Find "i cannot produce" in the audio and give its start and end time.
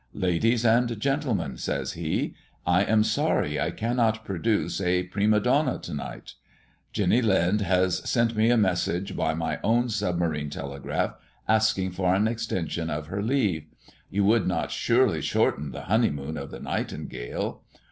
3.59-4.81